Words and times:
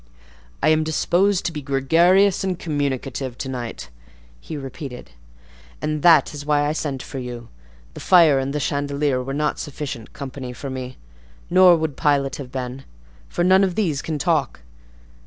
"I 0.63 0.69
am 0.69 0.83
disposed 0.83 1.45
to 1.45 1.51
be 1.51 1.61
gregarious 1.61 2.43
and 2.43 2.57
communicative 2.57 3.37
to 3.37 3.47
night," 3.47 3.91
he 4.39 4.57
repeated, 4.57 5.11
"and 5.79 6.01
that 6.01 6.33
is 6.33 6.43
why 6.43 6.65
I 6.65 6.71
sent 6.73 7.03
for 7.03 7.19
you: 7.19 7.49
the 7.93 7.99
fire 7.99 8.39
and 8.39 8.51
the 8.51 8.59
chandelier 8.59 9.21
were 9.21 9.31
not 9.35 9.59
sufficient 9.59 10.11
company 10.11 10.53
for 10.53 10.71
me; 10.71 10.97
nor 11.51 11.77
would 11.77 11.97
Pilot 11.97 12.37
have 12.37 12.51
been, 12.51 12.83
for 13.29 13.43
none 13.43 13.63
of 13.63 13.75
these 13.75 14.01
can 14.01 14.17
talk. 14.17 14.61